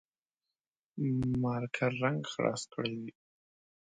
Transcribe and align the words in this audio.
مارکر 1.41 1.91
رنګ 2.03 2.19
خلاص 2.31 2.61
کړي 2.73 2.93
دي 3.01 3.11